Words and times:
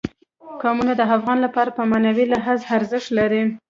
قومونه 0.61 0.93
د 0.97 1.01
افغانانو 1.15 1.43
لپاره 1.45 1.69
په 1.77 1.83
معنوي 1.91 2.25
لحاظ 2.33 2.59
ارزښت 2.75 3.09
لري. 3.17 3.43